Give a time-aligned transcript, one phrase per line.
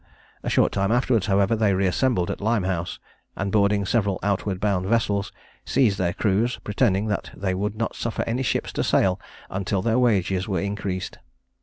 [0.41, 2.97] A short time afterwards, however, they re assembled at Limehouse,
[3.35, 5.31] and boarding several outward bound vessels,
[5.63, 9.19] seized their crews, pretending that they would not suffer any ships to sail
[9.51, 11.19] until their wages were increased.